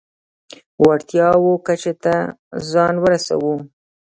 [0.85, 2.15] وړتیاوو کچه ته
[2.71, 3.55] ځان ورسوو.